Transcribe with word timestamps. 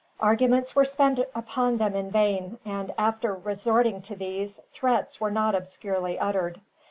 Arguments 0.19 0.75
were 0.75 0.83
spent 0.83 1.19
upon 1.35 1.77
them 1.77 1.95
in 1.95 2.09
vain 2.09 2.57
and, 2.65 2.91
after 2.97 3.35
resorting 3.35 4.01
to 4.01 4.15
these, 4.15 4.59
threats 4.71 5.21
were 5.21 5.29
not 5.29 5.53
obscurely 5.53 6.17
uttered. 6.17 6.59